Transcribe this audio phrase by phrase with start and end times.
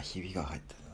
[0.00, 0.89] なひびが入った